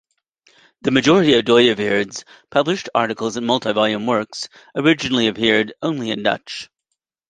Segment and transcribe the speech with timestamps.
[0.81, 6.71] The majority of Dooyeweerd's published articles and multi-volume works originally appeared only in Dutch.